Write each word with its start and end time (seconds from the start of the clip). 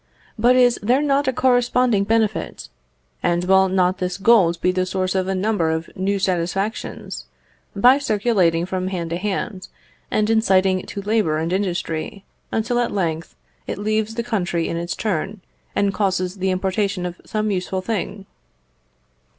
But 0.35 0.55
is 0.55 0.79
there 0.81 0.99
not 1.03 1.27
a 1.27 1.31
corresponding 1.31 2.05
benefit? 2.05 2.69
And 3.21 3.43
will 3.43 3.69
not 3.69 3.99
this 3.99 4.17
gold 4.17 4.59
be 4.59 4.71
the 4.71 4.87
source 4.87 5.13
of 5.13 5.27
a 5.27 5.35
number 5.35 5.69
of 5.69 5.95
new 5.95 6.17
satisfactions, 6.17 7.25
by 7.75 7.99
circulating 7.99 8.65
from 8.65 8.87
hand 8.87 9.11
to 9.11 9.17
hand, 9.17 9.67
and 10.09 10.27
inciting 10.27 10.83
to 10.87 11.03
labour 11.03 11.37
and 11.37 11.53
industry, 11.53 12.23
until 12.51 12.79
at 12.79 12.91
length 12.91 13.35
it 13.67 13.77
leaves 13.77 14.15
the 14.15 14.23
country 14.23 14.67
in 14.67 14.75
its 14.75 14.95
turn, 14.95 15.39
and 15.75 15.93
causes 15.93 16.37
the 16.37 16.49
importation 16.49 17.05
of 17.05 17.21
some 17.23 17.51
useful 17.51 17.81
thing? 17.81 18.25